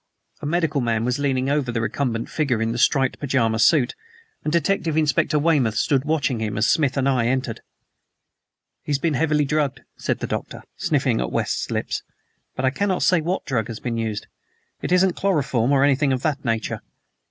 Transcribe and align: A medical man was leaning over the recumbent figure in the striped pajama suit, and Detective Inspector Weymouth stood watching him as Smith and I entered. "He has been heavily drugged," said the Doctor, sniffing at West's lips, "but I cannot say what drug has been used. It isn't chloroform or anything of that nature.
A 0.41 0.47
medical 0.47 0.81
man 0.81 1.05
was 1.05 1.19
leaning 1.19 1.47
over 1.47 1.71
the 1.71 1.79
recumbent 1.79 2.27
figure 2.27 2.59
in 2.59 2.71
the 2.71 2.79
striped 2.79 3.19
pajama 3.19 3.59
suit, 3.59 3.93
and 4.43 4.51
Detective 4.51 4.97
Inspector 4.97 5.37
Weymouth 5.37 5.75
stood 5.77 6.05
watching 6.05 6.39
him 6.41 6.57
as 6.57 6.65
Smith 6.65 6.97
and 6.97 7.07
I 7.07 7.27
entered. 7.27 7.61
"He 8.81 8.89
has 8.91 8.97
been 8.97 9.13
heavily 9.13 9.45
drugged," 9.45 9.81
said 9.97 10.17
the 10.17 10.25
Doctor, 10.25 10.63
sniffing 10.75 11.21
at 11.21 11.31
West's 11.31 11.69
lips, 11.69 12.01
"but 12.55 12.65
I 12.65 12.71
cannot 12.71 13.03
say 13.03 13.21
what 13.21 13.45
drug 13.45 13.67
has 13.67 13.79
been 13.79 13.97
used. 13.99 14.25
It 14.81 14.91
isn't 14.91 15.13
chloroform 15.15 15.71
or 15.71 15.83
anything 15.83 16.11
of 16.11 16.23
that 16.23 16.43
nature. 16.43 16.81